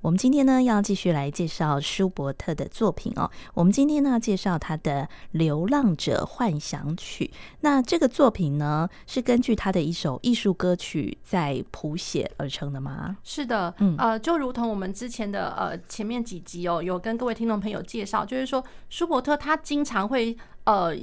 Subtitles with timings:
[0.00, 3.28] 我们今天呢要继续来介绍舒伯特的作品哦。
[3.52, 5.02] 我们今天呢介绍他的
[5.32, 7.30] 《流浪者幻想曲》。
[7.60, 13.16] 那这个作品呢是根据他的一首艺术歌曲在谱写而成的吗？
[13.24, 20.36] 是的，嗯，呃，就如同我们之前的呃前面几集哦，有跟各位听众朋友介绍，就是说舒伯特他经常会。
[20.68, 20.94] 呃，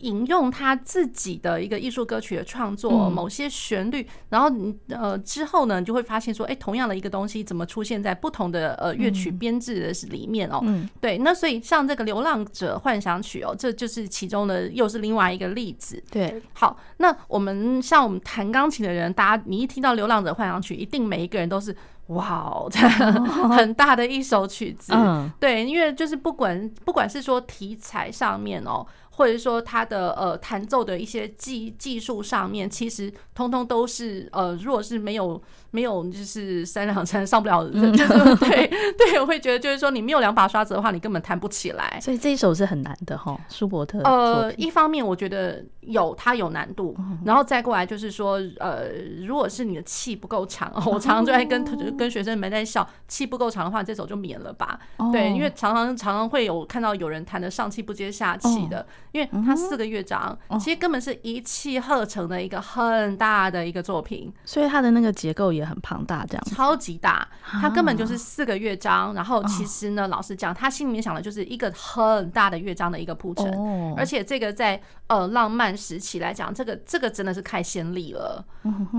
[0.00, 4.54] 引用他自己的一个艺术歌曲的创作，某些旋律，然后
[4.88, 10.62] 呃之后呢，你就会发现说，哎，同样的一个东西怎么出现在不同的呃乐曲编制的里面哦？
[11.00, 16.04] 对，那所以像这个《流浪者幻想曲》哦，这就是其中的又是另外一个例子。
[16.10, 21.74] 对，好，那我们像我们弹钢琴的人，大家你一听到《流浪者幻想曲》，一定每一个人都是
[22.08, 22.70] 哇哦，
[23.56, 24.92] 很大的一首曲子。
[24.94, 28.86] 嗯，对，因为就是不管不管是说题材上面哦。
[29.16, 35.40] 或者说它的呃弹奏的一些技技术上面，其实通通都是呃，如果是没有
[35.74, 41.98] 没有就是三两三上不了， 对对，我会觉得就是说你没有两把刷子的话，你根本弹不起来。
[42.00, 43.98] 所以这一首是很难的哈，舒伯特。
[44.04, 48.84] 呃，一方面我觉得有它有难度，然后再过来就是说呃，
[49.26, 51.64] 如果是你的气不够长， 我常常就在跟
[51.96, 54.78] 跟学生们在笑，气不够长的话，这首就免了吧。
[55.12, 58.86] 对，因为常常常常会有看到有人弹的上气不接下气的。
[59.10, 67.26] 因为它四个乐章，其实根本是一气呵成的一个很大的一个作品，所以它的那个结构也很庞大，这样超级大。
[67.42, 78.44] 他根本就是四个乐章，然后其实呢，老实讲，他心里面想的就是一个很大的乐章的一个铺陈，而且这个在呃浪漫时期来讲，这个这个真的是开先例了。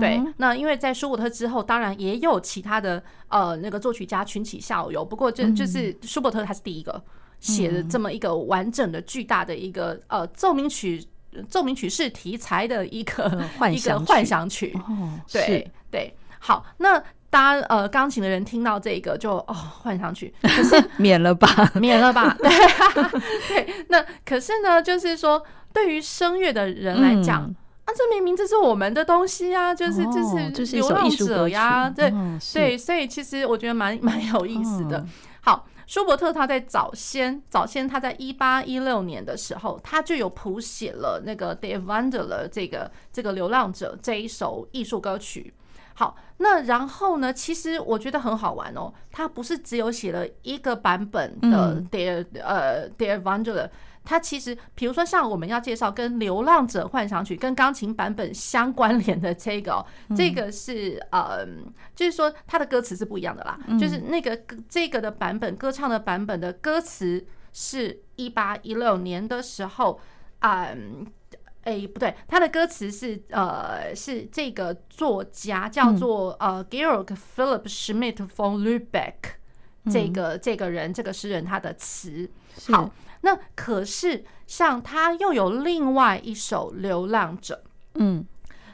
[0.00, 7.02] 对，那因为在舒伯特之后，当然也有其他的呃那个作曲家群起效尤，不过就就是舒伯特他是第一个。
[7.38, 11.06] 写的这么一个完整的、巨大的一个呃奏鸣曲、
[11.50, 13.26] 奏鸣曲式题材的一个
[13.70, 14.74] 一个幻想曲，
[15.30, 16.16] 对对。
[16.46, 16.96] 好，那
[17.28, 22.48] 大家呃钢琴的人听到这个就哦换上去， 可是免了吧，免了吧，对
[23.48, 23.74] 对。
[23.88, 25.42] 那可是呢，就是说
[25.72, 27.42] 对于声乐的人来讲
[27.84, 30.04] 啊，这明明这是我们的东西啊，就是
[30.54, 32.12] 这是流浪者呀，对
[32.54, 32.78] 对。
[32.78, 35.04] 所以其实我觉得蛮蛮有意思的。
[35.40, 35.66] 好。
[35.88, 45.54] 舒伯特他在早先，早先他在一八一六年的时候，他就有谱写了那个《Der Wanderer》这个这个流浪者这一首艺术歌曲。
[45.98, 53.64] 好，那然后呢，其实我觉得很好玩哦，它不是只有写了一个版本的《Der》呃《Der Wanderer》。
[54.08, 59.84] 它其实，比如说像我们要介绍跟《流浪者幻想曲》跟钢琴版本相关联的这个，
[60.14, 61.44] 这个是呃，
[61.92, 63.58] 就是说它的歌词是不一样的啦。
[63.80, 69.98] 就是那个这个的版本，歌唱的版本的歌词是一八一六年的时候，
[70.38, 71.04] 嗯，
[71.66, 79.34] 哎，不对，他的歌词是呃，是这个作家叫做呃，Georg Philipp Schmidt von Lübeck，
[79.90, 82.30] 这个这个人这个诗人他的词
[82.68, 82.90] 好。
[83.22, 88.24] 那可是，像他又有另外一首《流浪者》，嗯。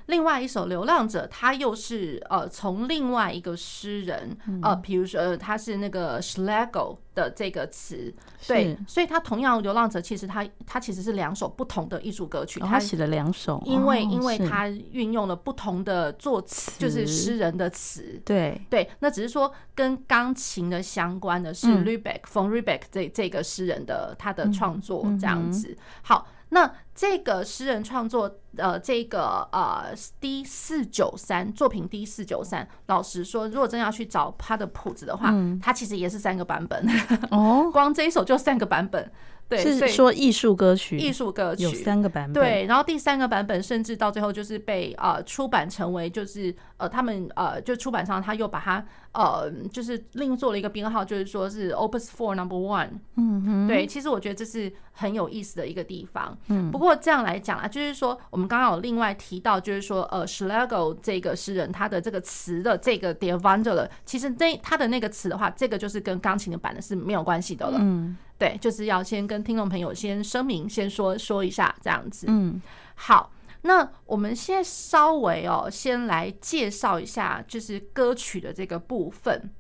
[0.06, 8.12] 另外一首《流浪者》，他又是呃从另外一个诗人呃，比如说他是那个 Schlegel 的这个词，
[8.46, 18.60] 对，所以他同样《流浪者》其实他他其实是两首不同的艺术歌曲，他写了两首，因为因为他运用了不同的作词，就是诗人的词，对。
[18.68, 26.26] 对，那只是说跟钢琴的相关的是 Lübeck von Lübeck 这这个诗人的他的创作这样子，好。
[26.52, 29.86] 那这个诗人创作呃，这个呃
[30.20, 35.32] D 四九三作品 D 四九三，老实说，如果真要去找他的谱子的话，
[35.62, 36.86] 他其实也是三个版本。
[37.30, 39.10] 哦， 光这一首就三个版本。
[39.48, 41.64] 对，是说艺术歌曲，艺术歌曲。
[41.64, 42.34] 有三个版本。
[42.34, 52.90] 对，然后第三个版本甚至到最后就是被呃出版成为就是呃他们呃就出版商他又把它呃就是另做了一个编号，就是说是 Opus Four Number One。
[53.16, 56.36] 嗯哼，对，其实我觉得这是很有意思的一个地方。
[56.48, 67.78] 嗯，不过这样来讲啊，就是说我们刚刚有另外提到，就是说呃 Schlegel 这个诗人他的这个词的这个 Der Wanderer，其实那他的那个词的话，这个就是跟钢琴的版的是没有关系的了。
[67.80, 68.16] 嗯。
[68.38, 72.26] 对，就是要先跟听众朋友先声明，先说说一下这样子。
[72.28, 72.60] 嗯，
[72.96, 73.30] 好，
[73.62, 79.50] 那我们现在稍微哦，先来介绍一下，就是歌曲的这个部分。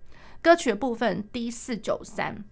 [0.40, 2.44] 歌曲的部分 D 四九三，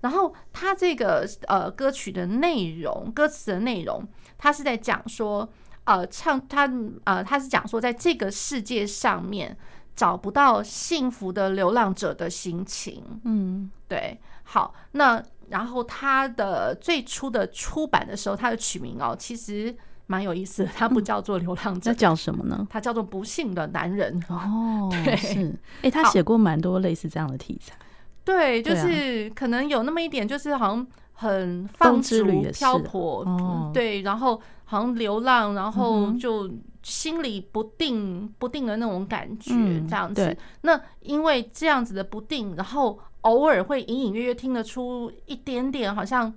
[0.00, 4.06] 然后它这个呃歌曲的内容，歌词的内容，
[4.38, 5.48] 它是在讲说，
[5.84, 6.70] 呃，唱它
[7.04, 9.56] 呃，它是讲说，在这个世界上面
[9.96, 13.20] 找不到幸福的流浪者的心情。
[13.24, 15.22] 嗯，对，好，那。
[15.48, 19.76] 然后它的最初的出版的时候，它的曲名哦，其实
[20.12, 22.66] 蛮有意思的， 它不叫做《流浪者》，那叫什么呢？
[22.68, 24.20] 他叫做《不幸的男人》。
[24.34, 25.48] 哦， 对，是，
[25.78, 27.74] 哎、欸，他写过蛮多类似这样的题材。
[28.22, 36.50] 对，就是可能有那么一点，就是好像很放逐、漂泊，哦，对，然后好像流浪，然后就
[36.82, 39.54] 心里不定、不定的那种感觉，
[39.88, 40.36] 这样子。
[40.60, 46.30] 那因为这样子的不定，然后偶尔会隐隐约约听得出一点点，好像。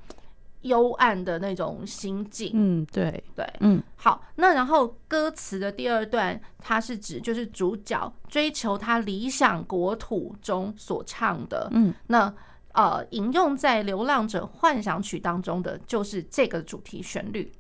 [0.65, 3.23] 幽暗的那种心境，嗯，对。
[3.35, 12.33] 对，嗯，好，那然后歌词的第二段，它是指就是主角追求他理想国土中所唱的，嗯，那
[12.73, 17.51] 呃，引用在《流浪者幻想曲》当中的就是这个主题旋律。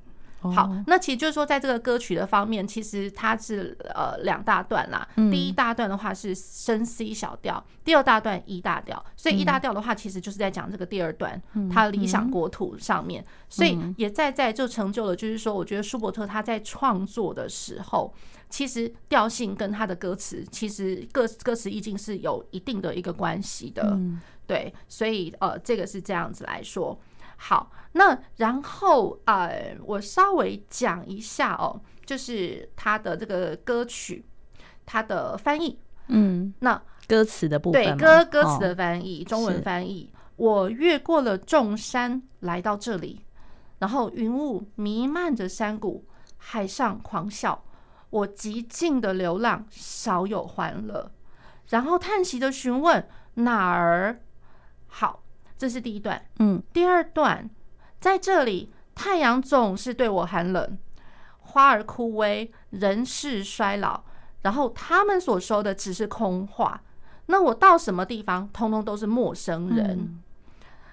[0.51, 5.07] 好，那其实就是说，在这个歌曲的方面，其实它是呃两大段啦。
[5.31, 9.03] 第一大段的话是升 C 小调，第二大段 E 大调。
[9.15, 13.23] 所以 E 大调的话，其实就是在讲这个第二段，他理想国土上面。
[13.49, 18.13] 所以也在在就成就了，就是说，我觉得舒伯特他在创作的时候，
[18.49, 23.97] 其实调性跟他的歌词，其实歌歌词意境是有一定的一个关系的。
[24.47, 26.97] 对，所以呃，这个是这样子来说。
[27.37, 34.25] 好，那然后呃，我稍微讲一下哦，就是他的这个歌曲，
[34.85, 35.77] 他的翻译，
[36.07, 43.25] 嗯，那歌词的部分，对歌歌词的翻译，中文翻译，我越过了众山来到这里，
[43.79, 46.05] 然后云雾弥漫着山谷，
[46.37, 47.63] 海上狂笑，
[48.09, 51.11] 我极尽的流浪少有欢乐，
[51.69, 54.21] 然后叹息的询问哪儿？
[54.87, 55.24] 好。
[55.57, 57.49] 这是第一段，嗯，第二段，
[57.99, 60.77] 在这里，太阳总是对我寒冷，
[61.39, 64.03] 花儿枯萎，人世衰老，
[64.41, 66.81] 然后他们所说的只是空话。
[67.27, 69.91] 那我到什么地方，通通都是陌生人。
[69.91, 70.21] 嗯、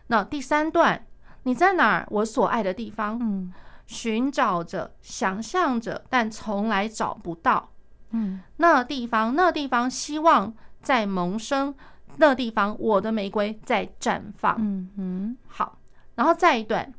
[0.06, 1.04] 那第三段，
[1.42, 2.06] 你在哪儿？
[2.10, 3.52] 我所爱的地方，嗯，
[3.86, 7.70] 寻找着，想象着，但从来找不到。
[8.12, 11.74] 嗯，那地方，那地方，希望在萌生。
[12.16, 14.56] 那地方，我的玫瑰在绽放。
[14.58, 15.78] 嗯嗯，好，
[16.14, 16.92] 然后再一段，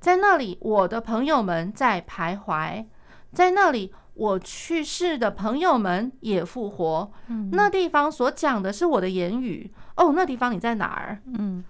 [0.00, 2.84] 在那里，我的朋友们在徘徊，
[3.32, 7.10] 在那里，我去世的朋友们也复活。
[7.28, 9.72] 嗯，那地方所讲的是我的言语。
[9.96, 11.20] 哦，那地方你在哪儿？
[11.38, 11.64] 嗯，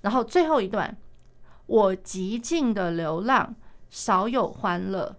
[0.00, 0.96] 然后最后一段，
[1.66, 3.54] 我极尽的流浪，
[3.90, 5.16] 少有欢乐，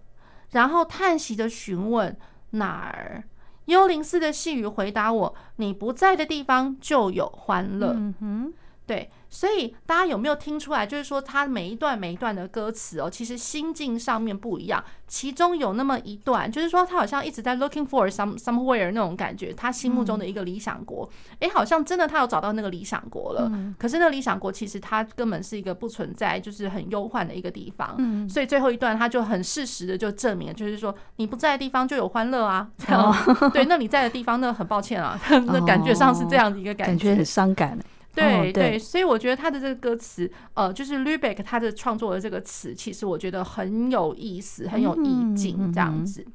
[0.50, 2.16] 然后叹息的询问
[2.50, 3.24] 哪儿。
[3.66, 8.52] 幽灵似的细语回答我：“你不在的地方就有欢乐。”嗯哼，
[8.86, 9.10] 对。
[9.28, 10.86] 所以大家有没有听出来？
[10.86, 14.82] 就是说，他每一段每一段的歌词哦，其实心境上面不一样。
[15.08, 21.08] 其中有那么一段，就是说他好像一直在 looking for some somewhere 那种感觉，他心目中的一个理想国。
[21.38, 23.50] 哎，好像真的他有找到那个理想国了。
[23.78, 27.96] 可是那个理想国其实它根本是一个不存在，就是很忧患的一个地方。
[28.28, 32.66] 所以最后一段他就很适时的就证明，就是说你不在的地方就有欢乐啊。
[32.76, 33.14] 这样
[33.52, 37.78] 对，那你在的地方那很抱歉啊， 那感觉上是这样的一个感觉，感觉很伤感。
[38.16, 46.26] 对对，所以我觉得他的这个歌词，呃，就是 Lubeck 他的创作的这个词，其实我觉得很有意思，很有意境，这样子。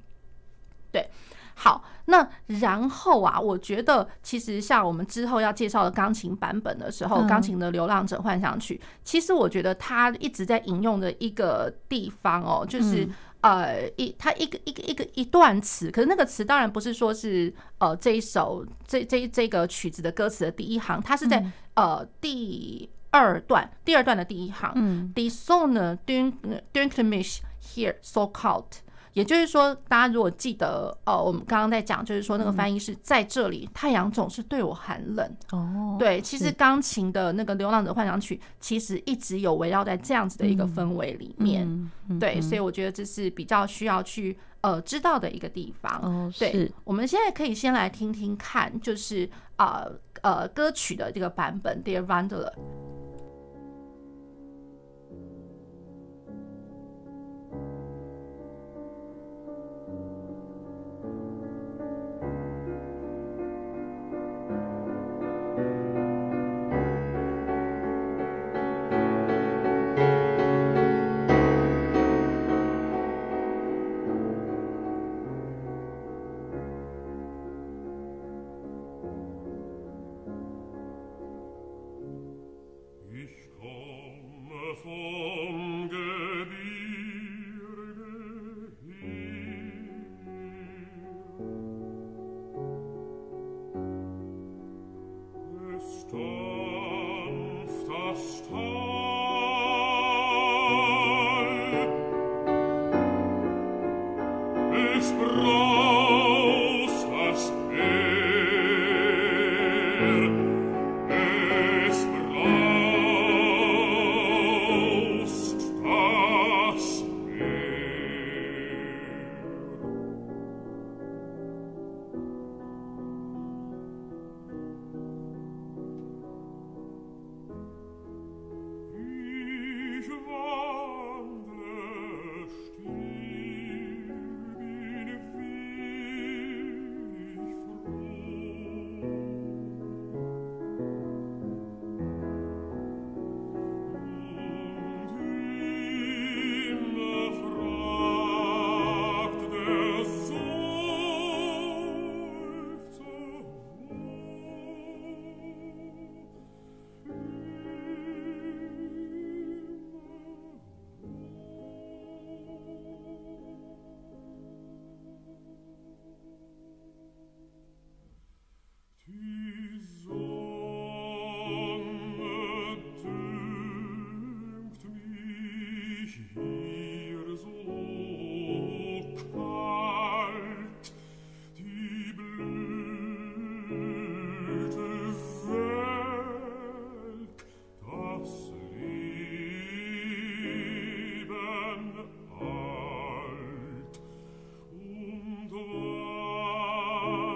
[0.91, 1.09] 对，
[1.55, 13.09] 好，那然后啊，我觉得其实像我们之后要介绍的钢琴版本的时候，钢琴的《流浪者幻想曲》，其实我觉得他一直在引用的一个地方哦，就是。
[13.41, 24.71] 呃，一它一个一个一个一段词，可是那个词当然不是说是呃这一首这这这个曲子的歌词的第一行，它是在呃第二段第二段的第一行。
[24.75, 28.81] 嗯，Die Sonne dünkte mich hier so kalt。
[29.13, 35.37] 也就是说，大家如果记得，呃，我们刚刚在讲，就是说那个翻译是在这里，太阳总是对我寒冷。
[35.51, 41.91] 哦，对，其实钢琴的那个《流浪者幻想曲》其实一直有围绕在这样子的一个氛围里面。
[42.19, 45.99] 对，所以我觉得这是比较需要去呃知道的一个地方。
[46.01, 49.91] 哦，对，我们现在可以先来听听看，就是呃
[50.21, 52.49] 呃歌曲的这个版本，《Der Wanderer》。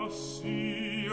[0.10, 1.06] si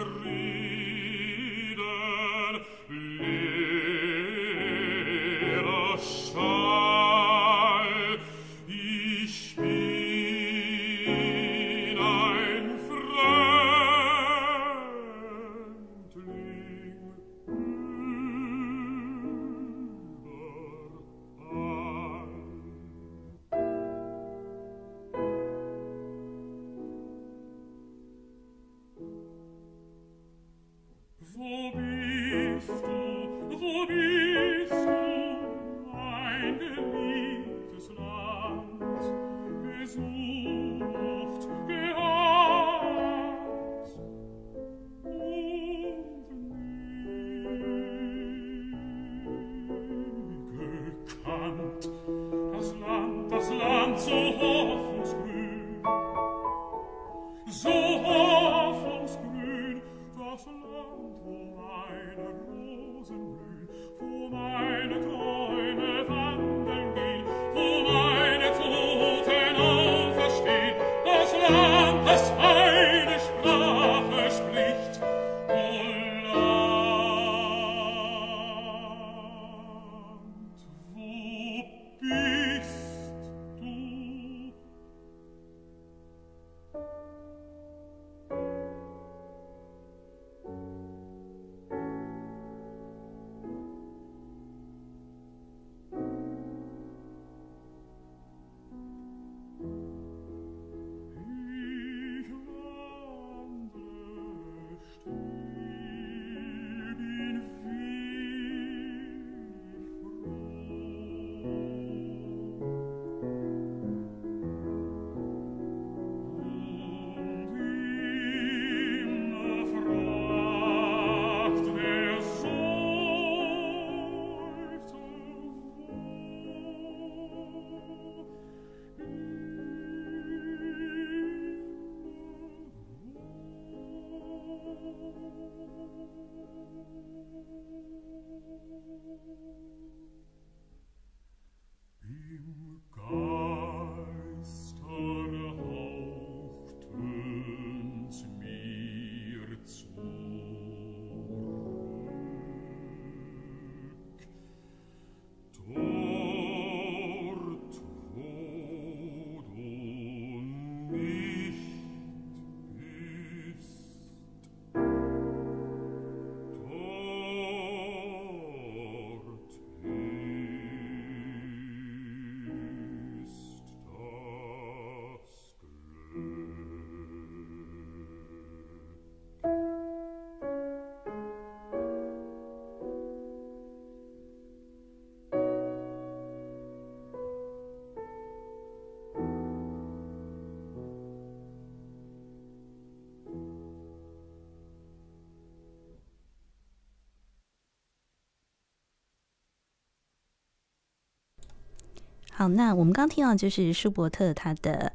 [202.33, 204.93] 好，那我们刚刚听到就是舒伯特他的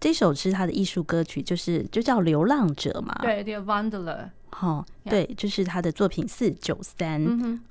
[0.00, 3.14] 这首是他的艺术歌曲，就是就叫《流浪者》嘛。
[3.22, 4.30] 对，The Wanderer。
[4.50, 7.22] 好，对，就是他的作品四九三。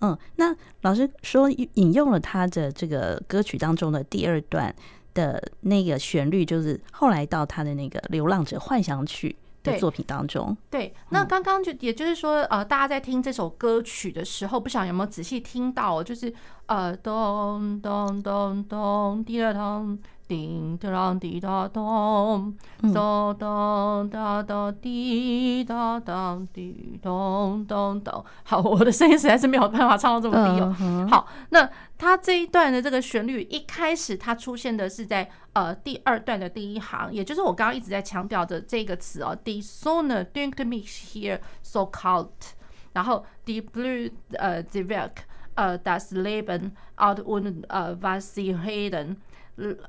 [0.02, 4.74] 嗯，那老师说引用了他的这个歌曲当中的第二段
[5.14, 10.56] 的那个旋律，就是后来到他的那个《流浪者幻想曲》的作品当中。
[10.70, 16.34] 对，对，那刚刚就也就是说，呃，大家在听这首歌曲的时候，不晓得有没有仔细听到，就是
[16.68, 20.00] 呃，咚咚咚咚，滴答咚。
[20.28, 28.26] 叮当滴答咚，咚咚哒哒滴答当滴咚咚咚。
[28.44, 31.08] 好，我的声音实在是没有办法唱到这么低哦。
[31.10, 39.36] 好，那它这一段的这个旋律一开始它出现的是在呃第二段的第一行，也就是我刚刚一直在强调的这个词哦。
[39.44, 42.54] Die Sonne dünkt mich hier so kalt，
[42.94, 45.24] 然后 the blue 呃 die Werk
[45.56, 49.16] 呃 das Leben out und 呃 was sie reden。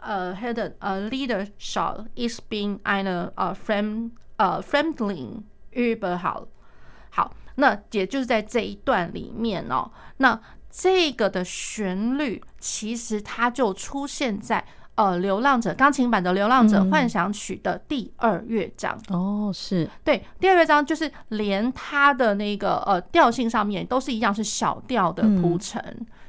[0.01, 5.43] 呃 hidden 呃，Leadership is being eine 呃，friend 呃，friendly
[5.75, 6.49] überhaupt
[7.11, 14.65] 好，那也就是在这一段里面哦，那这个的旋律其实它就出现在
[14.99, 19.01] 呃，《流浪者》钢琴版的《流浪者幻想曲》的第二乐章。
[19.11, 25.81] 哦，是对，第二乐章就是连它的那个呃调性上面都是一样，是小调的铺陈，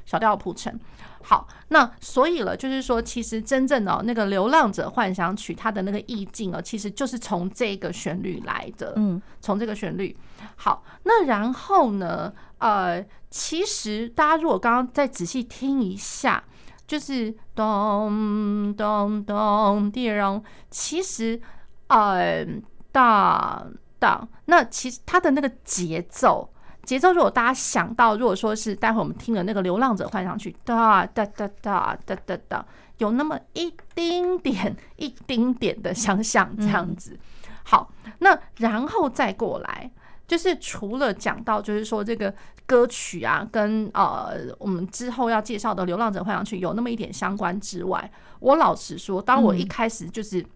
[0.06, 0.78] 小调铺陈。
[1.20, 8.92] 好，那所以了，就是说，其实真正的那个《流浪者幻想曲》，它的那个意境啊，其实就是从这个旋律来的。
[8.94, 10.16] 嗯，从这个旋律。
[10.54, 16.44] 好，那然后呢，呃，其实大家如果刚刚再仔细听一下，
[16.90, 21.40] 就是咚咚咚滴咚，其实
[21.86, 22.44] 呃，
[22.90, 26.52] 当当，那其实它的那个节奏。
[26.82, 32.66] 节奏，如果大家想到，如果说是待会我们听的那个《流浪者换上去》，哒哒哒哒哒哒哒，
[32.98, 37.16] 有那么一丁点、一丁点的想象这样子。
[37.62, 39.92] 好，那然后再过来，
[40.30, 42.32] 就是除了讲到，就是说这个
[42.64, 50.46] 歌曲啊，跟呃我们之后要介绍的《流浪者幻想曲》有那么一点相关之外，我老实说，当我一开始就是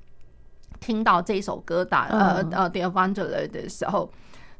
[0.78, 4.08] 听到这一首歌打呃呃《The Wanderer》的时候。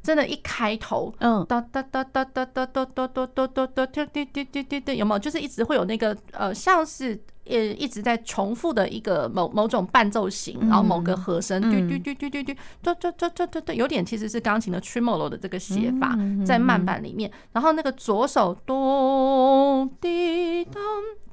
[0.05, 5.19] 真的，一开头，嗯，哒哒哒哒哒哒哒哒哒哒哒哒哒哒哒哒，有没有？
[5.19, 17.31] 就是一直会有那个呃，像是呃一直在重复的一个某某种伴奏型，然后某个和声，嘟嘟嘟嘟嘟嘟，嘟嘟嘟嘟嘟嘟，有点其实是钢琴的 tremolo 的这个写法，在慢板里面。
[17.53, 20.83] 然后那个左手哆滴当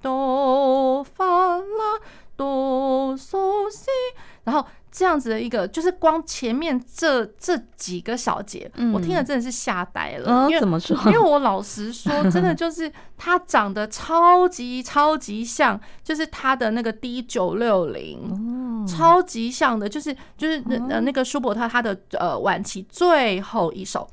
[0.02, 2.00] 哆发啦
[2.36, 3.88] 哆嗦西，
[4.44, 4.66] 然后。
[4.92, 10.48] 这样子的一个，就是光前面这这几个小节，我听了真的是吓呆了。
[10.50, 10.98] 因为怎么说？
[11.06, 24.06] 因为我老实说， 真的就是他长得超级超级像，就是他的那个 D 九六零，超级像的，就是就是呃那个舒伯特他的呃晚期最后一首，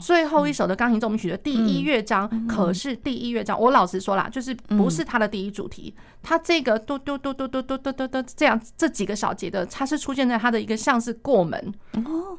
[0.00, 10.07] 最后一首的钢琴奏鸣曲的第一乐章，可是第一乐章，我老实说啦，就是不是他的第一主题，他这个嘟嘟嘟嘟嘟嘟嘟嘟嘟这样这几个小节的，他是。
[10.08, 11.70] 出现在他的一个像是过门，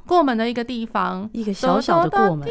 [0.08, 2.47] 过门的一个地方，一个小小的过门，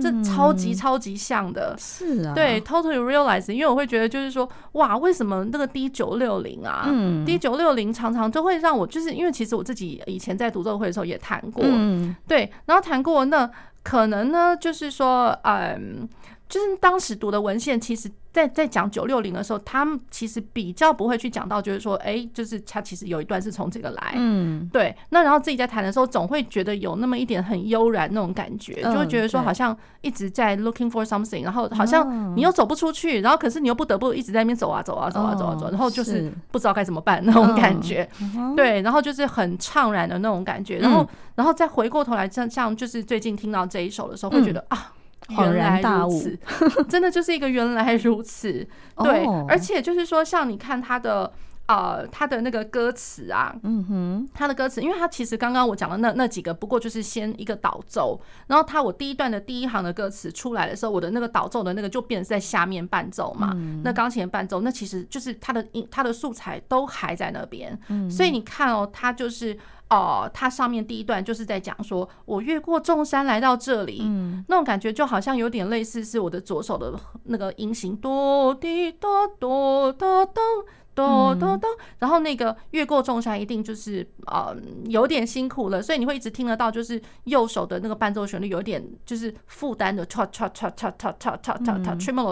[0.00, 6.88] 这超级超级像的，是啊，对，totally realize，因为我会觉得就是说，哇，为什么那个 D 九六零啊
[7.26, 11.62] ，D 九六零常常都会让我，就是因为其实我自己以前在独奏会的时候也弹过，
[12.26, 13.50] 对，然后弹过，那
[13.82, 16.08] 可能呢，就是说，嗯，
[16.48, 18.10] 就是当时读的文献其实。
[18.32, 24.96] 在在讲九六零的时候，他们其实比较不会去讲到，就是说，哎，就是他其实有一段是从这个来，嗯，对。
[25.10, 38.08] 那然后自己在谈的时候，总会觉得有那么一点很悠然那种感觉，就会觉得说好像一直在 looking for something，然后好像你又走不出去，然后可是你又不得不一直在那边走啊走啊走啊走啊走，然后就是不知道该怎么办那种感觉，
[38.56, 44.92] 对，然后就是很怅然的那种感觉，然后然后再回过头来，像像就是最近听到这一首的时候，会觉得啊。
[45.32, 46.38] 原来如此，
[46.88, 48.66] 真的就是一个原来如此。
[48.96, 51.32] 对，而且就是说，像你看他的
[51.66, 67.78] 呃，他的那个歌词啊，嗯哼，他的歌词，因为他其实刚刚我讲的那那几个，不过就是先一个导奏，然后他我第一段的第一行的歌词出来的时候，我的那个导奏的那个就变成在下面伴奏嘛，那钢琴伴奏，那其实就是他的音，他的素材都还在那边，
[68.10, 69.58] 所以你看哦，他就是。
[69.92, 80.34] 哦，它上面第一段就是在讲说，我越过众山来到这里，嗯，那种感觉就好像有点类似是我的左手的那个音型，哆滴哆哆哆哆
[80.94, 90.06] 哆哆哆，然后那个越过众山一定就是呃有点辛苦了，所以你会一直听得到，就是右手的那个伴奏旋律有点就是负担的，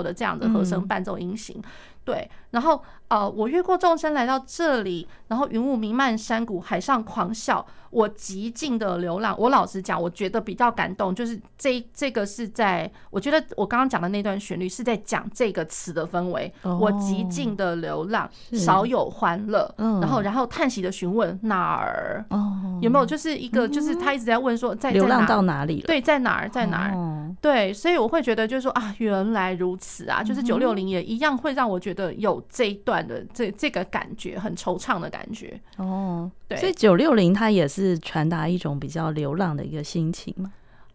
[0.03, 1.63] 的这样的和声伴奏音型。
[2.11, 9.35] 对，然后呃，我越过众生来到这里，然后云雾弥漫山谷，海上狂笑，我极尽的流浪。
[9.39, 16.53] 我老实讲，我觉得比较感动，就是这这个是在，我觉得我刚刚讲的那段旋律是在讲这个词的氛围。
[16.63, 22.79] 哦、我极尽的流浪，少有欢乐、嗯，然后然后叹息的询问哪儿、哦？
[22.81, 25.87] 有没有就是一个，就是他一直在问说在，在流浪到哪里了？
[25.87, 27.35] 对，在哪儿，在哪儿、哦？
[27.41, 36.31] 对，所以我会觉得就是说啊，原来如此啊，就是九六零也一样会让我觉得有这一段的这这个感觉，很惆怅的感觉哦。
[36.51, 40.53] 对，所以九六零它也是传达一种比较流浪的一个心情嘛，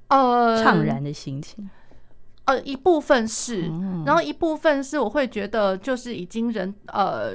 [0.09, 1.69] 呃，怅然的心情。
[2.45, 3.61] 呃，一部分是，
[4.05, 7.31] 然后一部分是我会觉得就是已经人呃，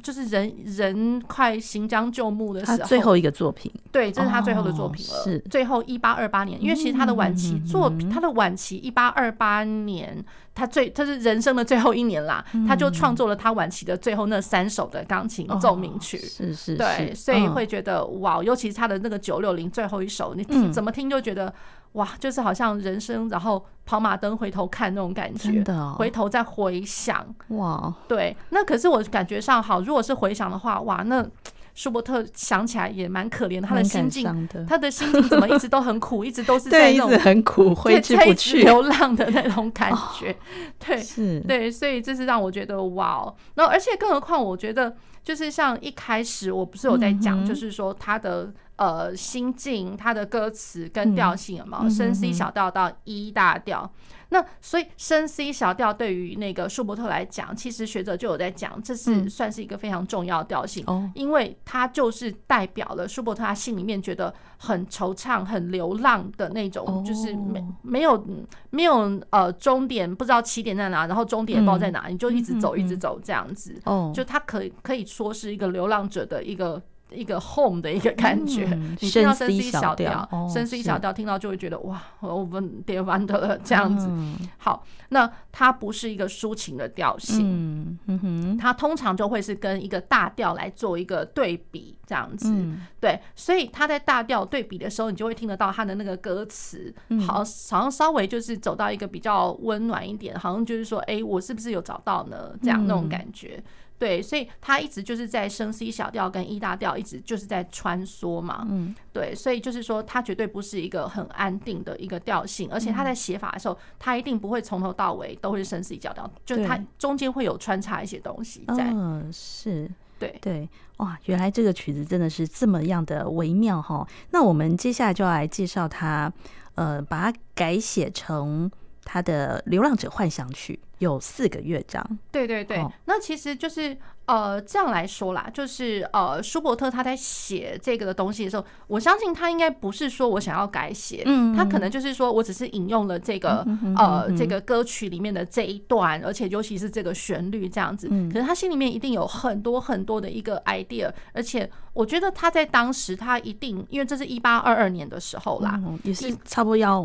[0.00, 5.24] 就是人人快行将就木的时候，他最后一个作品，对，这是他最后的作品了。
[5.24, 16.16] 是最后一八二八年，因为其实他的晚期作品，他的晚期一八二八年，他最他是人生的最后一年啦，他就创作了他晚期的最后那三首的钢琴奏鸣曲。
[16.16, 21.52] 是是，对，所以会觉得哇，尤其是他的那个九六零最后一首，你听怎么听就觉得。
[21.94, 31.24] 哇，就是好像人生，然后跑马灯回头看那种感觉，真的哦，回头再回想，哇，对，那可是我感觉上好，如果是回想的话，哇，那
[31.72, 40.36] 舒伯特想起来也蛮可怜的，他的心境，他的心境怎么一直都很苦，一直都是 在那种很苦，挥之不去，流浪的那种感觉，哦、
[40.84, 48.52] 对，是，对，所以这是让我觉得哇，然后而且更何况，我觉得就是像一开始我不是有在讲，就是说他的。
[48.76, 51.88] 呃，心境，它的歌词跟调性有没有？
[51.88, 53.88] 升 C 小调到 E 大调？
[54.30, 60.84] 那所以升 C 小调对于那个舒伯特来讲，其实学者就有在讲，这是算是一个非常重要的调性，
[61.14, 68.26] 因为它就是代表了舒伯特他心里面觉得很惆怅、很流浪的那种，就是没没有
[68.70, 73.80] 没有呃终点，不知道起点在哪，然后终点也不知道在哪，你就一直走，一直走这样子。
[74.12, 76.82] 就他可以可以说是一个流浪者的一个。
[77.14, 84.08] 一个 home 的一个感觉，嗯、 你听到升 C 小调，升 C 小调听到就会觉得哇，我们跌完的了这样子。
[84.10, 92.50] 嗯、好，那它不是一个抒情的调性，嗯哼，它通常就会是跟一个大调来做一个对比这样子。
[92.50, 96.94] 嗯、对，所以它在大调对比的时候，你就会听得到它的那个歌词，
[97.26, 102.52] 好，好像稍微就是走到一个比较温暖一点，好像就是说，哎，我是不是有找到呢？
[102.62, 103.62] 这样那种感觉。
[103.98, 108.66] 对，所以他一直就是在升 C 小调跟 E 大调，一直就是在穿梭嘛。
[108.68, 118.90] 嗯，对，所以就是说，他绝对不是一个很安定的一个调性，而且他在写法的时候，他一定不会从头到尾都会是升 C 小调，就是他中间会有穿插一些东西在。
[118.92, 124.06] 嗯，是对对，哇，原来这个曲子真的是这么样的微妙哈。
[124.30, 126.32] 那我们接下来就要来介绍它，
[126.74, 128.70] 呃，把它改写成
[129.04, 130.78] 他的《流浪者幻想曲》。
[130.98, 157.04] 有四个乐章，对对对，那其实就是呃这样来说啦，就是呃舒伯特他在写这个的东西的时候，我相信他应该不是说我想要改写，嗯，他可能就是说我只是引用了这个呃这个歌曲里面的这一段，而且尤其是这个旋律这样子，可是他心里面一定有很多很多的一个 idea，而且我觉得他在当时他一定，因为这是一八二二年的时候啦，也是差不多要。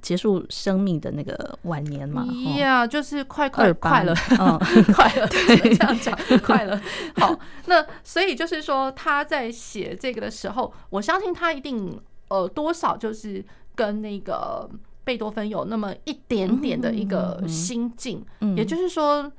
[0.00, 2.24] 结束生命的那个晚年嘛，
[2.56, 4.58] 呀、yeah，就是快快快了，嗯，
[4.94, 6.80] 快了， 对，这样讲快了。
[7.16, 14.68] 好，那所以就是说他在写这个的时候，我相信他一定呃多少就是跟那个
[15.04, 18.24] 贝多芬有那么一点点的一个心境，
[18.56, 19.30] 也就是说，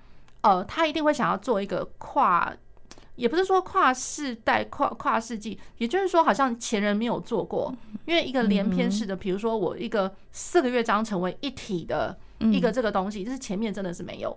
[0.42, 2.54] 呃，他一定会想要做一个跨。
[3.20, 7.76] 也不是说跨世代、跨跨世纪，也就是说，好像前人没有做过。
[8.06, 14.36] 因为一个连篇式的，比如说我一个四个乐章成为一体的一个这个东西，就是前面真的是没有。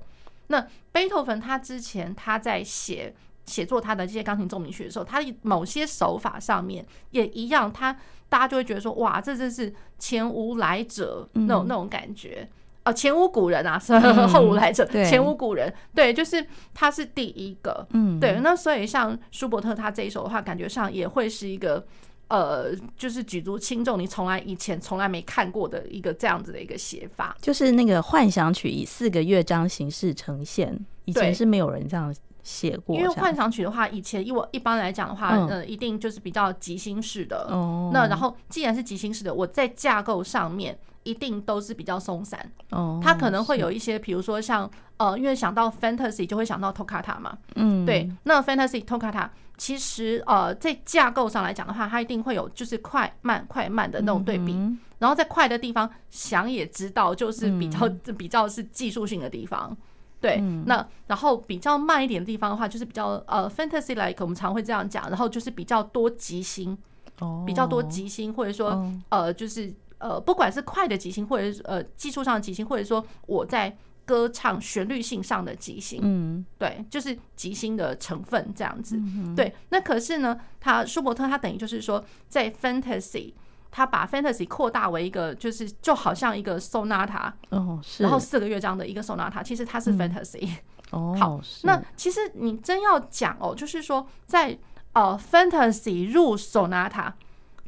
[0.49, 3.15] 那贝多芬他之前他在写
[3.47, 7.97] 写作他的这些钢琴奏鸣曲的时候，他某些手法上面也一样，他
[8.29, 12.49] 大家就会觉得说，哇，这真是前无来者那种那种感觉。
[12.85, 13.79] 哦，前无古人啊，
[14.27, 21.87] 后无来者，嗯、前无古人，对，就是他是第一个，嗯，对，那所以像舒伯特他这一首的话，感觉上也会是一个，
[22.27, 40.77] 呃，就是举足轻重，你从来以前从来没看过的一个这样子的一个写法，就是那个幻想曲以四个乐章形式呈现，以前是没有人这样写过，因为幻想曲的话，以前以我一般来讲的话，嗯、呃，一定就是比较即兴式的，哦，那然后既然是即兴式的，我在架构上面。
[41.05, 54.53] 一定都是比较松散，哦，它可能会有一些，比如说像呃，因为想到 fantasy 就会想到 toccata 嘛，嗯，对，那 fantasy toccata 其实呃在架构上来讲的话，它一定会有就是快慢快慢的那种对比，
[54.99, 59.77] 然后在快的地方想也知道就是比较 比较是技术性的地方，
[60.21, 66.77] 对，嗯、那然后比较慢一点的地方的话，就是比较呃 fantasy like，我们常会这样讲，然后就是比较多即兴，
[67.19, 79.55] 哦，比较多即兴，或者说、哦、呃，就是呃，不管是快的即兴，或者是呃技术上的即兴，或者说我在歌唱旋律性上的即兴，嗯，对，就是即兴的成分这样子，嗯、对。
[79.69, 83.33] 那可是呢，他舒伯特他等于就是说在 fantasy。
[83.75, 90.47] 他把 fantasy 扩大为一个，就是就好像一个 sonata，哦，是，然后四个乐章的一个 sonata，其实它是 fantasy。
[90.91, 94.59] 哦，好，那其实你真要讲哦，就是说在
[94.93, 97.11] 呃 fantasy 入 sonata，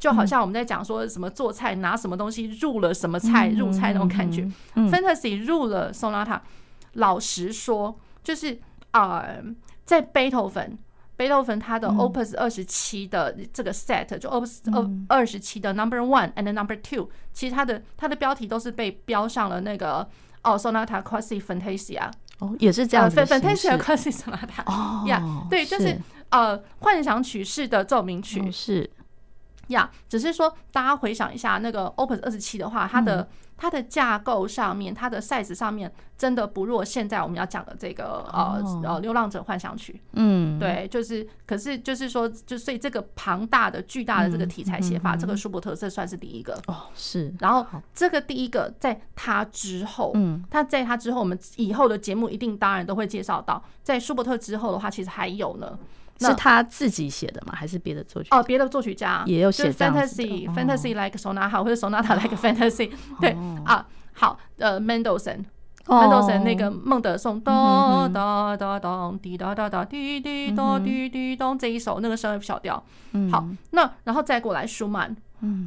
[0.05, 6.39] 就好像我们在讲说什么做菜拿什么东西入了什么菜入菜那种感觉，fantasy 入了 sonata，
[6.93, 8.59] 老实说，就是
[8.91, 9.43] 呃，
[9.83, 10.77] 在贝多芬。
[11.17, 20.07] 贝多芬他的 Opus 二十七的这个 set，就 Opus 二二十七的 Number One and Number Two，其实它的它的标题都是被标上了那个
[20.43, 25.97] 哦，Sonata quasi fantasia，哦，也是这样子，fantasia quasi sonata，哦，呀，对，就是。
[26.29, 28.89] 呃幻想曲式的奏鸣曲，是
[29.67, 33.27] 呀，只是说大家回想一下那个 Opus 二十七的话，它的。
[33.57, 36.83] 它的架构上面，它的 size 上面真的不弱。
[36.83, 47.33] 现在我们要讲的这个呃呃《流浪者幻想曲》，嗯，对，就是，可是就是说，就所以这个庞大的、巨大的这个题材写法，这个舒伯特这算是第一个哦，是。
[47.39, 55.79] 然后这个第一个在他之后，嗯，他在他之后，我们以后的节目一定当然都会介绍到，在舒伯特之后的话，其实还有呢。
[56.19, 57.53] 是他自己写的吗？
[57.55, 58.29] 还是别的作曲？
[58.31, 62.91] 哦，别的作曲家也有写 fantasy fantasy like sonata 或者 sonata like fantasy。
[63.19, 67.53] 对啊，好，呃，Mendelssohn，Mendelssohn 那个孟德松，咚
[68.13, 72.83] 咚咚咚滴哒哒哒滴滴咚滴滴咚这一首那个升 F 小调。
[73.31, 75.15] 好，那然后再过来舒曼。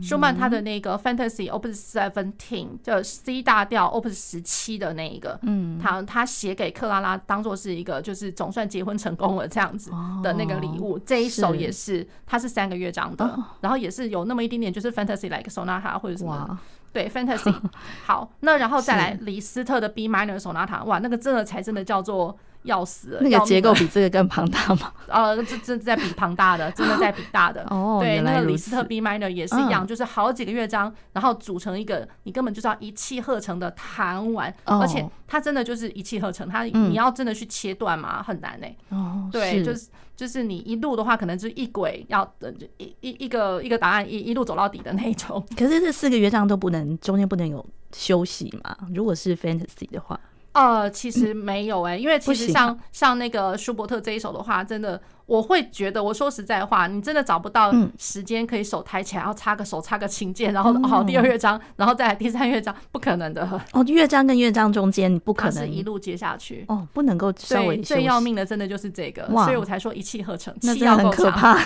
[0.02, 9.90] 舒曼他的那个 Fantasy Opus Seventeen 就 C 大调 Opus 十七的那一个，嗯，他他写给克拉拉当做是一个就是总算结婚成功了这样子
[10.22, 16.58] 的那个礼物，这一首也是它是三个乐章的，然后也是有那么一点点就是 Fantasy like Sonata 或者什么，
[16.92, 17.54] 对 Fantasy。
[18.04, 22.36] 好，那然后再来李斯特的 B Minor Sonata，哇，那个真的才真的叫做。
[22.68, 23.20] 要死了！
[23.22, 24.92] 那个结构比这个更庞大吗？
[25.08, 27.64] 呃，这这在比庞大的，真的在比大的。
[27.70, 38.66] 哦，对，那个李斯特 B minor 也是一样，就是好几个乐章，然后组成一个，你根本就是要一气呵成的弹完，而且它真的就是一气呵成，它你要真的去切断嘛，很难呢。
[38.90, 45.42] 哦，对，就是就是你一路的话，可能就是一轨要等一一一个一个答案一一路走到底的那种。
[45.56, 48.76] 可是这四个乐章都不能中间不能有休息嘛？
[48.94, 50.20] 如果是 fantasy 的话。
[50.58, 55.00] 呃，其实没有哎、欸，因为其实像像那个舒伯特这一首的话，真的。
[55.28, 63.46] 我会觉得，我说实在话，你真的找不到时间可以手抬起来，然后插个手插个琴键，然后好第二乐章，然后再来第三乐章，不可能的。
[63.72, 66.64] 哦，乐章跟乐章中间你不可能一路接下去。
[66.68, 67.76] 哦，不能够稍微。
[67.82, 71.58] 最要命的真的就是这个，所以我才说一气呵成，气要够长。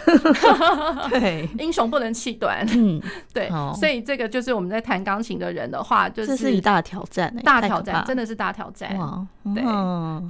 [1.09, 2.67] 对，英雄不能气短。
[2.77, 3.01] 嗯，
[3.33, 8.99] 对，所以这个就是我们在弹钢琴的人的话，就是这是一大挑战，大挑战，真的是大挑战。
[8.99, 9.63] 哇，对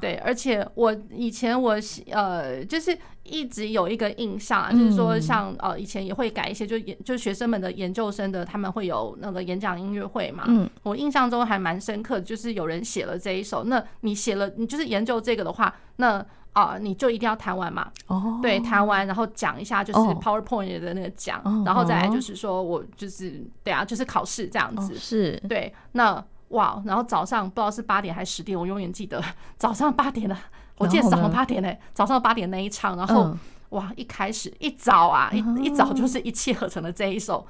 [0.01, 1.79] 对，而且我以前我
[2.11, 2.95] 呃就是。
[3.25, 10.45] 一直有一个印象啊，就是说像呃以前也会改一些，就研就学生们的研究生的他们会有那个演讲音乐会嘛。
[10.49, 13.65] 嗯，我印象中还蛮深刻，就是有人写了这一首。
[13.65, 17.91] 那你写了，你就是研究这个的话，那啊你就一定要弹完嘛。
[18.09, 24.99] 哦，对，弹完然后讲一下就是 PowerPoint 的那个讲，然后再来就是说我就是对啊，就是考试这样子。
[24.99, 29.23] 是，对，那哇，然后早上不知道是八点还是十点，我永远记得
[29.57, 30.37] 早上八点了。
[30.79, 33.37] 我记得早上八点呢，早上八点那一场，然后
[33.71, 37.47] 哇，一开始一早啊，一一早就是一气呵成的这一首，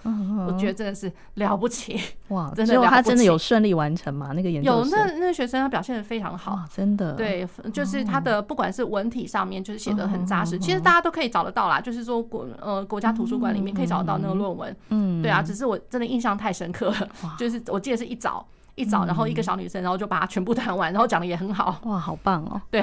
[0.47, 2.49] 我觉得真的是了不起哇！
[2.55, 4.31] 真的，他真的有顺利完成吗？
[4.33, 7.15] 那个演奏有那那个学生他表现的非常好，真的。
[7.15, 18.47] 对，就是他的不管是文体上面就是写的很扎实，其实大家都可以找得到啦，就是说国呃国家图书馆里面可以找得到那个论文，嗯，对啊，只是我真的印象太深刻了，就是我记得是一早。
[18.75, 21.79] 一早，然后一个小女生，然后就把它全部弹完，然后讲的也很好。
[21.85, 22.61] 哇，好棒哦！
[22.71, 22.81] 对，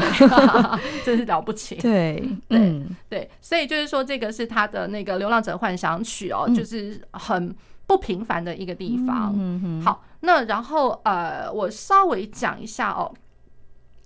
[1.04, 1.76] 真是了不起。
[1.76, 7.56] 对，对，对，所以就是说，这个是他的那个《流浪者幻想曲》哦，就是很
[7.88, 9.34] 不平凡的一个地方。
[9.36, 9.82] 嗯嗯。
[9.82, 13.12] 好，那然后呃，我稍微讲一下哦，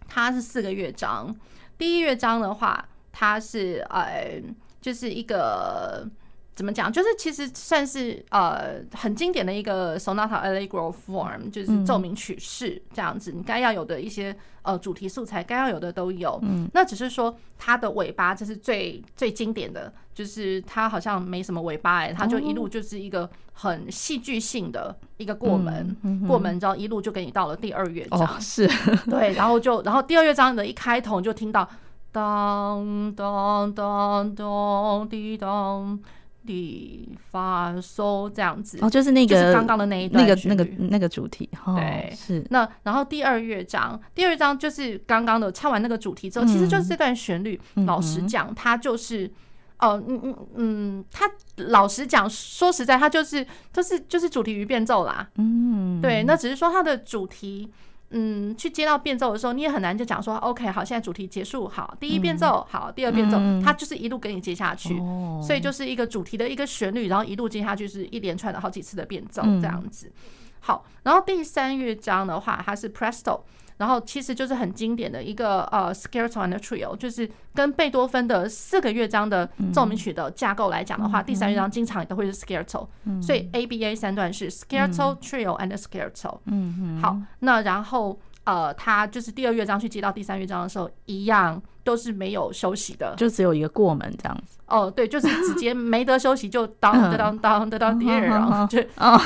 [0.08, 1.36] 它是四个乐章。
[1.78, 4.42] 第一乐章的话，它是呃，
[4.80, 6.08] 就是一个
[6.56, 6.92] 怎么讲？
[6.92, 13.32] 就是其实算是呃很经典的一个 sonata allegro form，就是奏鸣曲式这样子。
[13.32, 16.40] 你该要有的一些呃主题素材，该要有的都有。
[16.44, 28.40] 嗯，那只是说它的尾巴这是最最经典的，就是它好像没什么尾巴哎、欸，它就一路就是一个很戏剧性的一个过门，过门，之后一路就给你到了第二乐章。
[28.40, 28.70] 是
[29.10, 31.68] 对，然后就然后第二乐章的一开头你就听到
[32.12, 36.00] 当当当当滴当。
[36.46, 47.60] 第发嗦这样子哦，就是那个刚刚的那一段那个那个那个主题，哦、对，是那然后第二乐章，第二乐章就是刚刚的唱完那个主题之后，嗯、其实就是这段旋律。
[47.76, 49.32] 嗯、老实讲，它就是
[49.80, 55.30] 哦，嗯嗯嗯，它老实讲，说实在，它就是就是就是主题与变奏啦。
[55.36, 57.72] 嗯，对，那只是说它的主题。
[58.14, 70.08] 嗯，去接到变奏的时候，你也很难就讲说，OK，好，现在主题结束，好，第一变奏，好，第二变奏，嗯、它就是一路给你接下去，哦、所以就是一个主题的一个旋律，然后一路接下去是一连串的好几次的变奏这样子。
[70.08, 70.14] 嗯、
[70.60, 73.42] 好，然后第三乐章的话，它是 Presto。
[73.84, 86.38] 然后其实就是很经典的一个呃，Scherzo and Trio，就是跟贝多芬的四个乐章的奏鸣曲的架构来讲的话，嗯、第三乐章经常也都会是 Scherzo，嗯、所以 ABA 三段是 Scherzo、嗯、Trio and Scherzo。
[86.46, 87.02] 嗯嗯。
[87.02, 94.60] 好，那然后呃，他就是第二乐章去接到第三乐章的时候，一样都是没有休息的，就只有一个过门这样子。
[94.68, 98.82] 哦，对，就是直接没得休息就当当当当当当第二，然后就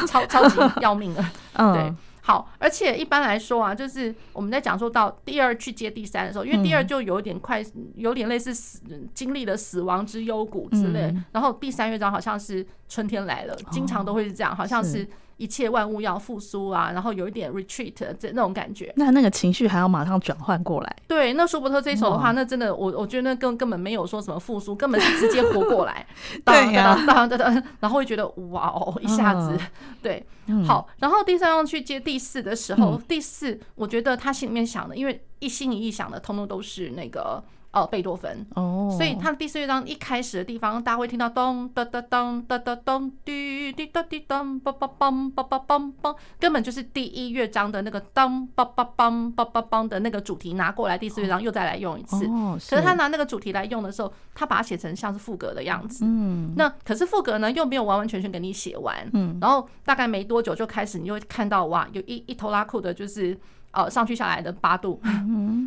[0.08, 1.32] 超超级要命了。
[1.54, 1.93] 嗯，对。
[2.28, 7.63] 好，而且一般来说啊，就是我们在讲说到第二去接第三的时候，因为第二就有点快，
[7.96, 8.82] 有点类似死
[9.13, 18.91] 经历了死亡之幽谷之类，嗯、然后第三乐章好像是春天来了，经常都会是这样，好像是一切万物要复苏啊，然后有一点 retreat 这那种感觉。
[18.95, 20.95] 那那个情绪还要马上转换过来。
[21.08, 26.06] 对，那舒伯特这一首的话，那真的我我觉得那根根本没有说什么复苏，根本是直接活过来。
[26.43, 29.67] 对呀、啊，然后会觉得哇哦，一下子、嗯、
[30.02, 30.26] 对。
[30.65, 37.43] 好，然后第三章去接第四的时候，嗯、第四我觉得他心里面想的，因为一心一意想的，通通都是那个
[37.82, 52.26] 呃贝多芬哦，所以他的第四乐章一开始的地方，大家会听到咚哒哒咚哒哒咚滴滴哒滴咚梆梆梆梆梆梆梆，根本就是第一乐章的那个咚梆梆梆梆梆梆的那个主题拿过来，第四乐章又再来用一次。
[52.28, 56.04] 哦，可是他拿那个主题来用的时候，他把它写成像是副格的样子。
[56.06, 58.96] 嗯，那可是副格呢又没有完完全全给你写完。
[59.13, 63.38] 嗯，然后大概没多久就开始，你就会看到哇，有一一头拉裤的，就是。
[63.72, 65.00] 呃，上去下来的八度，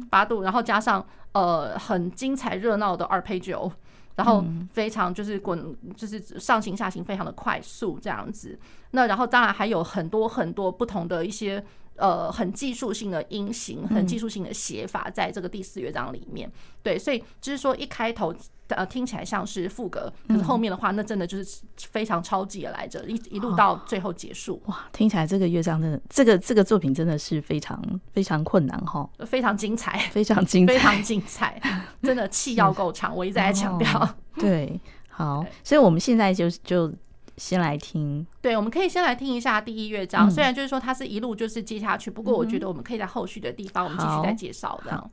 [0.08, 3.70] 八度，然后加上呃很精彩热闹的二配九
[4.16, 8.58] 然后非常就是滚，就是上行下行非常的快速这样子。
[8.90, 11.64] 那然后当然还有很多很多不同的一些
[12.00, 16.50] 呃很技术性的音型，很技术性的写法，在这个第四乐章里面。
[16.82, 18.34] 对，所以就是说一开头。
[18.76, 21.60] 呃，听起来像是副歌，可是后面的话，那真的就是
[21.90, 24.62] 非常超级的来着，一一路到最后结束。
[24.66, 27.82] 哇，听起来这个乐章真的，这个这个作品真的是非常
[28.12, 31.60] 非常困难哈，非常精彩，非常精彩，非常精彩，
[32.00, 33.10] 真的气要够长。
[33.18, 34.08] 我一直在强调。
[34.36, 36.88] 对，好， 所以我们现在就就
[37.40, 38.26] 先来听。
[38.42, 45.10] 对，我们可以先来听一下第一乐章，虽然就是说它是一路就是接下去，不过我觉得我们可以在后续的地方，我们继续再介绍这样。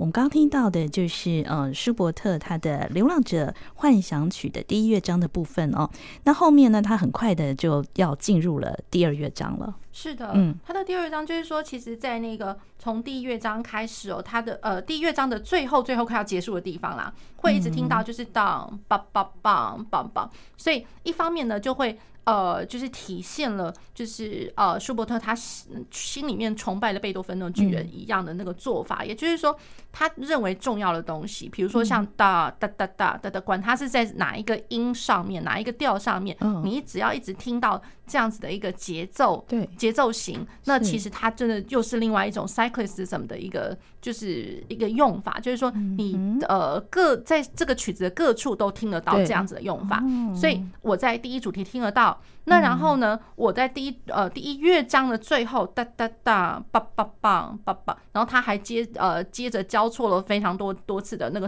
[0.00, 5.90] 我们刚刚听到的就是嗯舒伯特他的《流浪者幻想曲》的第一乐章的部分哦。
[6.24, 9.76] 那后面呢，他很快的就要进入了第二乐章了。
[9.92, 21.98] 是的，嗯，他的第二乐章就是说，其实，在那个从第一乐章开始哦，他的呃第一乐章的最后最后快要结束的地方啦，会一直听到就是当梆梆梆梆梆，所以一方面呢就会。
[22.24, 29.56] 呃，就是体现了，就是呃，舒伯特他心心里面崇拜的贝多芬那种巨人一样的那个做法，也就是说，
[29.90, 37.80] 他认为重要的东西，比如说像哒哒哒哒哒哒，管他是在哪一个音上面，哪一个调上面，你只要一直听到
[38.10, 50.02] 这样子的一个节奏，对，节奏型，那其实它真的又是另外一种 cyclism 的一个，就是一个用法，就是说你呃各在这个曲子的各处都听得到这样子的用法，
[50.34, 52.20] 所以我在第一主题听得到。
[52.44, 61.46] 那然后呢，我在第一呃第一乐章的最后哒哒哒叭叭叭叭叭，然后他还接呃接着交错了非常多多次的那个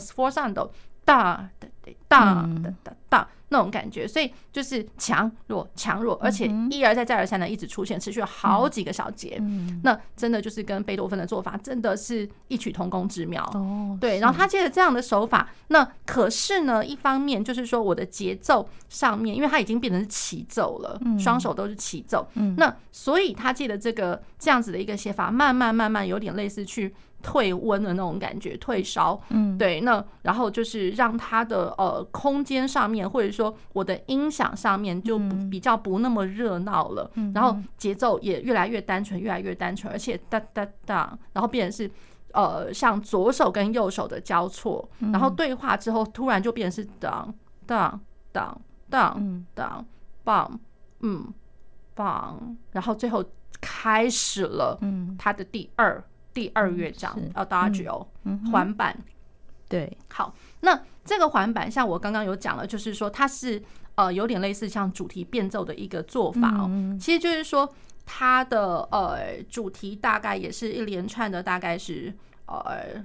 [1.12, 1.68] sforzando 哒哒
[2.08, 3.28] 哒哒哒。
[3.52, 9.38] 那种感觉，所以就是强弱强弱，而且一而再再而三的一直出现，持续了好几个小节。
[9.82, 13.46] 那真的就是跟贝多芬的做法真的是异曲同工之妙。
[14.00, 22.26] 对，然后他借着这样的手法，那可是呢，一方面就是说我的节奏上面，因为他已经变成是齐奏了，双手都是齐奏。
[22.56, 26.94] 那所以他借的这个这样子的一个写法，慢慢慢慢有点类似去。
[27.22, 35.18] 退温的那种感觉，退烧，嗯，对，那然后就是让它的呃空间上面，或者说我的音响上面就
[35.50, 41.90] 比较不那么热闹了，嗯，然后节奏也越来越单纯，越来越单纯，而且哒哒哒，然后变成是
[42.32, 47.32] 呃像左手跟右手的交错，然后对话之后突然就变成是当
[47.64, 48.00] 当
[48.32, 48.60] 当
[48.90, 49.86] 当当
[50.24, 50.60] 棒，
[51.00, 51.32] 嗯
[51.94, 53.24] 棒，然后最后
[53.60, 56.02] 开始了，嗯，它的第二。
[56.34, 58.06] 第二乐章，Adagio
[58.50, 58.98] 环板，
[59.68, 63.62] 对，好，那这个环板，像我刚刚有讲了，就是说它是
[63.96, 66.70] 呃有点类似像主题变奏的一个做法哦。
[66.98, 67.68] 其实就是说
[68.06, 72.14] 它的呃主题大概也是一连串的，大概是
[72.46, 73.04] 呃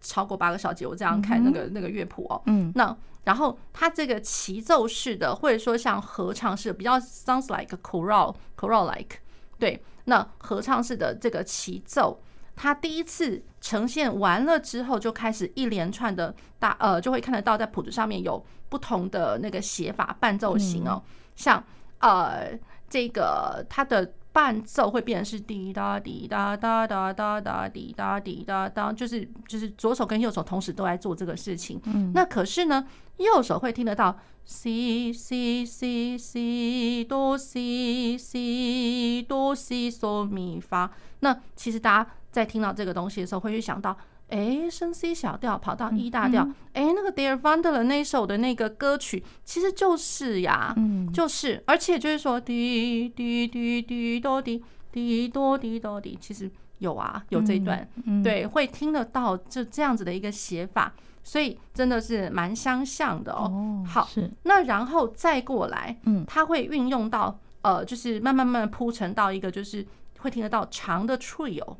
[0.00, 0.86] 超过八个小节。
[0.86, 9.18] 我这样看那个那个乐谱哦，嗯，那然后它这个齐奏式的，或者说像合唱式的，比较 sounds like choral choral like，
[9.58, 12.20] 对，那合唱式的这个齐奏。
[12.56, 21.02] 他第一次呈现完了之后，就开始一连串的大呃，就会看得到在谱子上面有不同的那个写法伴奏型哦，
[21.36, 21.62] 像
[22.00, 31.78] 呃这个它的伴奏会变成是滴答滴答哒哒哒哒滴答滴答哒，就是就是左手跟右手同时都在做这个事情。
[31.84, 32.86] 嗯那可是呢，
[33.18, 40.90] 右手会听得到 C C C C 哆 C C 哆 C 嗦咪发。
[41.20, 42.10] 那其实大家。
[42.36, 43.96] 在听到这个东西的时候，会去想到，
[44.28, 46.42] 哎，升 C 小调跑到 E 大调，
[46.74, 54.62] 哎、嗯，那个 Der Wanderer 那首的那个歌曲，其实就是呀，嗯，就是，而且就是说，滴滴滴滴哆滴
[54.92, 60.92] 滴哆滴哆滴，其实有啊，有这一段，嗯、对，会听得到，就这样子的一个写法，
[61.24, 63.50] 所以真的是蛮相像的哦。
[63.50, 69.86] 哦好，是，那然后再过来，嗯，它会运用到，呃，就是慢慢慢慢铺陈到一个就是。
[70.18, 71.76] 会听得到长的 trio，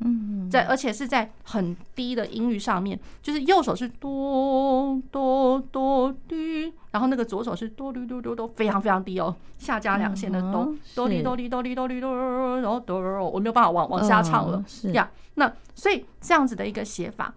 [0.49, 15.09] 在而且是在很低的音域上面，就是右手是哆哆哆滴，然后那个左手是哆噜哆哆哆，非常非常低哦，下加两线的哆哆哩哆哩哆哩哆哩哆，然后哆，我没有办法往往下唱了，是呀。
[15.35, 17.33] 那所以这样子的一个写法，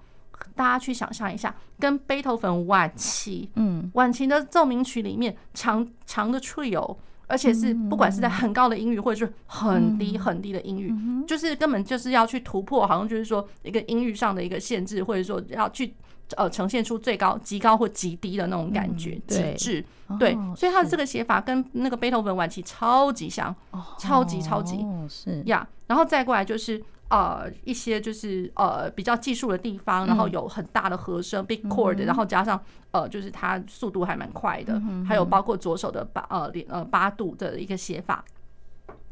[0.55, 6.97] 大家去想象一下，跟贝多芬晚期，嗯，晚期的奏鸣曲里面长长的 trio。
[7.31, 10.93] 而且是不管是在很高的音域，或者是很低很低的音域，
[11.27, 15.95] 就是根本就是要去突破，好像就是说一个音域上的一个限制，或者说要去
[16.37, 19.85] 呃呈现出最高、极高或极低的那种感觉极致。
[20.19, 23.55] 对，所以他的这个写法跟那个贝多芬晚期超级像，
[23.99, 25.67] 超级超级是呀。
[25.87, 26.83] 然后再过来就是。
[27.11, 32.59] 呃，一些就是呃比较技术的地方，然后有很大的和声、嗯、big chord，然后加上
[32.93, 38.25] 呃就是它速度还蛮快的，嗯、还有包括左手的八呃连呃八度的一个写法。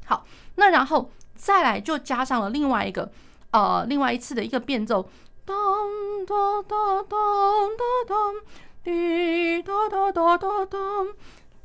[0.06, 0.24] 好，
[0.54, 3.10] 那然后再来就加上了另外一个
[3.50, 5.02] 呃另外一次的一个变奏，
[5.44, 5.54] 咚
[6.24, 8.16] 咚咚咚咚咚，
[8.84, 10.78] 滴答答答答答。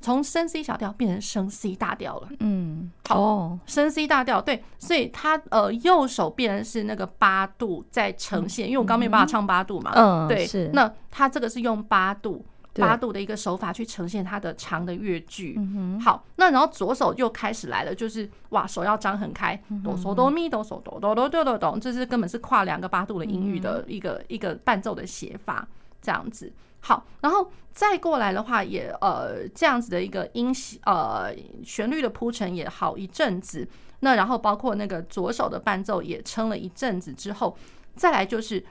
[0.03, 15.57] 从升 C 小调变成升 C 大调了，嗯，好，升 C 大调，对，所以它呃右手变成是那个八度在呈现，因为我刚没办法唱八度嘛，嗯，对，是，那它这个是用八度八度的一个手法去呈现它的长的乐句。
[16.03, 25.65] 好，那然后左手又开始来了，就是哇，手要张很开，哆嗦哆咪哆嗦哆哆哆哆哆哆，这是根本是跨两个八度的音域的一个一个伴奏的写法，
[26.01, 26.51] 这样子。
[26.83, 30.53] 好，然后再过来的话，也呃这样子的一个音
[30.85, 31.33] 呃
[31.65, 33.67] 旋律的铺陈也好一阵子。
[34.01, 37.57] 那然后包括那个左手的伴奏也撑了一阵子之后，
[37.95, 38.63] 再来就是。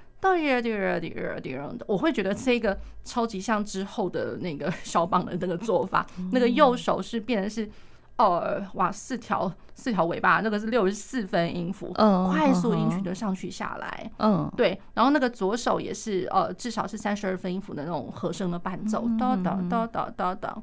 [1.89, 7.69] 我会觉得这个超级像之后的那个肖邦的那个做法，那个右手是变成是，
[8.17, 20.57] 呃，哇，四条四条尾巴，那个是六十四分音符，快速音群的上去下来，嗯，对，然后那个左手也是，呃，至少是三十二分音符的那种和声的伴奏，哒哒哒哒哒哒，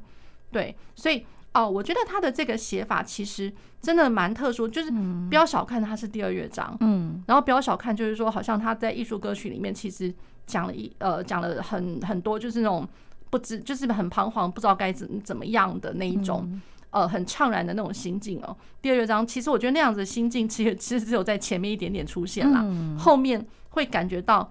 [0.50, 1.26] 对，所以。
[1.52, 4.88] 哦，我觉得他的这个写法其实真的蛮特殊，就是
[5.28, 10.14] 不要小看他是第二乐章，嗯，然后不要小看，就是说好像他在艺术歌曲里面其实
[10.46, 12.88] 讲了一呃讲了很很多，就是那种
[13.30, 16.48] 不知就是很彷徨，不知道该怎怎么样的那一种
[16.90, 18.56] 呃很怅然的那种心境哦。
[18.82, 22.64] 第二乐章其实我觉得那样子的心境其实其实只有在前面一点点出现啦，
[22.98, 24.50] 后面会感觉到。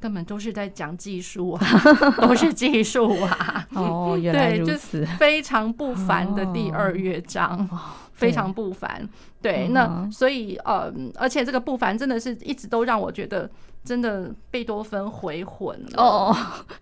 [0.00, 1.66] 根本都是在讲技术啊，
[2.20, 3.66] 都是技术啊！
[3.72, 7.80] 哦，原来如此，对，就是非常不凡的第二乐章，哦、
[8.12, 9.08] 非常不凡。
[9.40, 13.50] 对，那所以呃，而且这个不凡真的是一直都让我觉得。
[13.84, 16.02] 真的贝多芬回魂了。
[16.02, 16.36] 哦，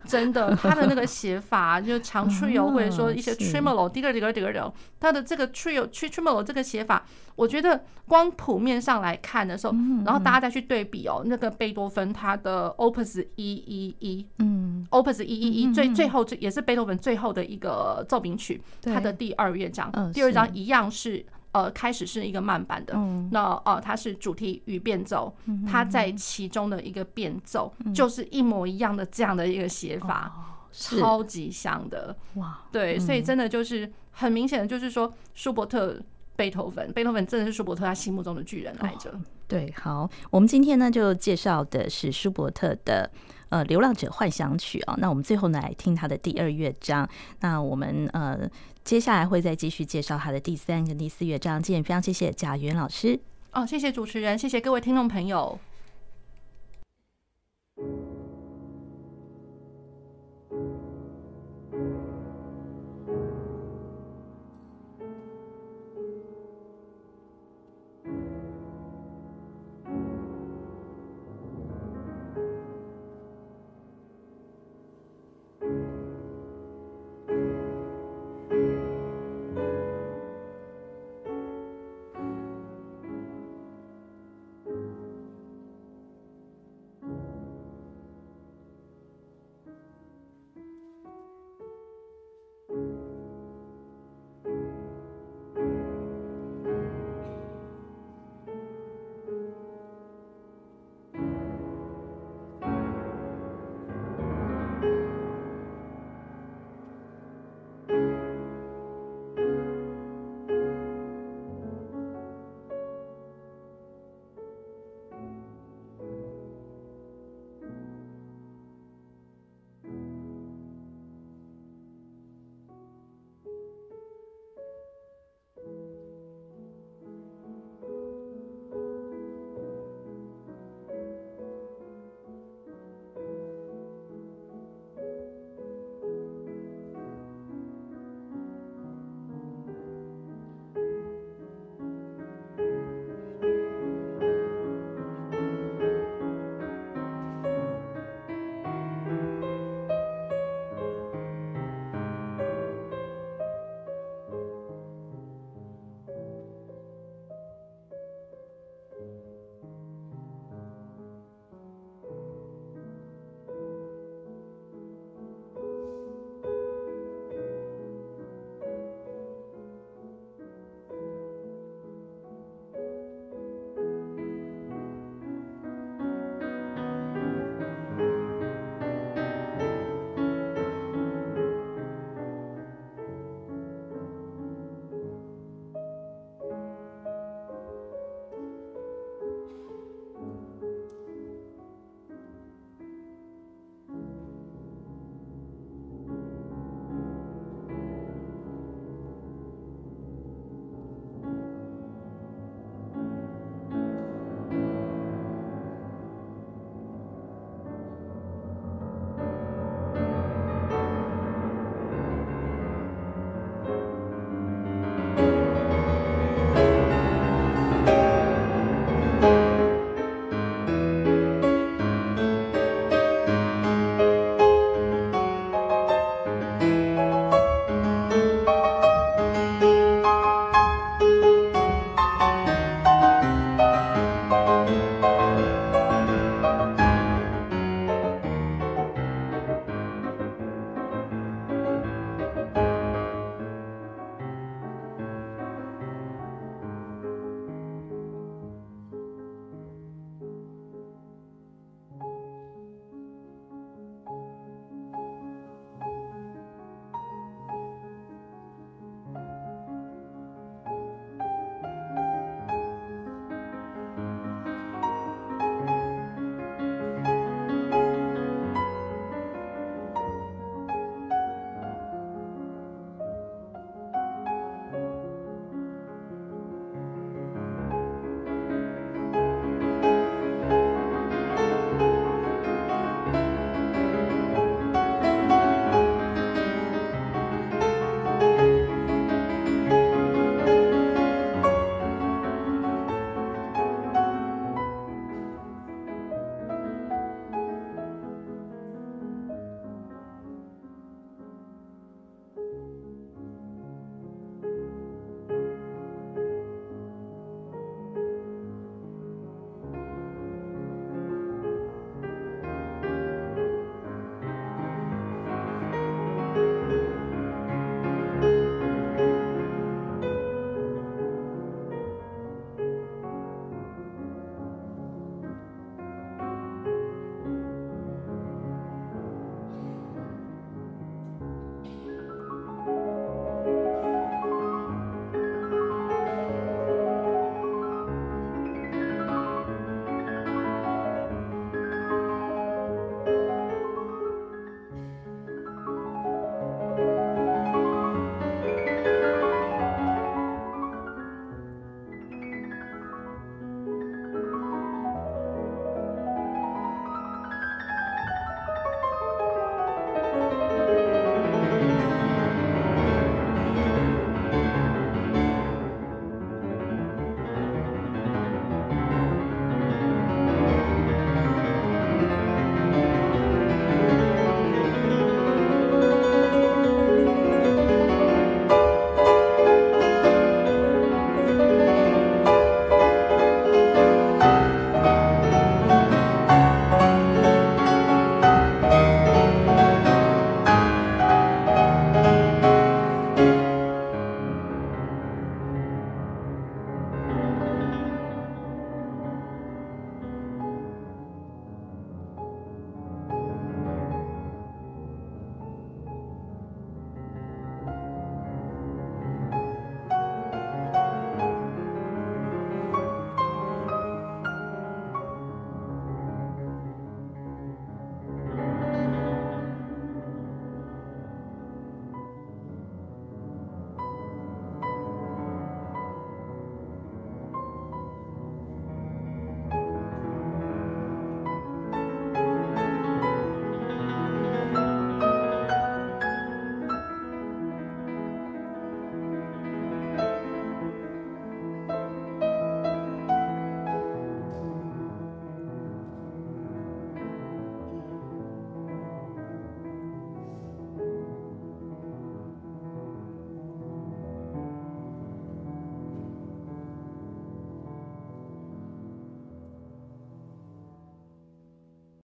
[0.06, 9.74] 真的，他的那个写法就长 trio 或者说一些 tremolo，第二第二第二，他的这个 trio tremolo 这个写法，我觉得光谱面上来看的时候，
[10.04, 21.26] 然后大家再去对比哦，那个贝多芬他的 Opus 一一一，嗯，Opus 一一一最最后最也是贝多芬最后的一个奏鸣曲，他的第二乐章，第二章一样是。
[21.52, 32.62] 呃，开始是一个慢板的，嗯、那呃，它是主题与变奏，嗯、它在其中的一个变奏，嗯、就是一模一样的这样的一个写法，哦、超级像的哇！
[32.72, 36.00] 对，嗯、所以真的就是很明显的，就是说舒伯特、
[36.36, 39.10] 贝多芬，贝多芬真的是舒伯特他心目中的巨人来着。
[39.10, 39.20] 哦。
[39.46, 43.10] 对，好，我们今天呢就介绍的是舒伯特的
[43.50, 47.06] 呃《流浪者幻想曲》啊，那我们最后呢来听他的第二乐章，
[47.40, 48.48] 那我们呃。
[48.84, 51.62] 接下来会再继续介绍他的第三跟第四乐章。
[51.62, 53.18] 今天非常谢谢贾元老师。
[53.52, 55.58] 哦，谢谢主持人，谢谢各位听众朋友。